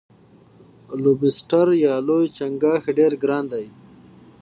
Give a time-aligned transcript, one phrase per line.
[1.03, 3.65] لوبسټر یا لوی چنګاښ ډیر ګران دی.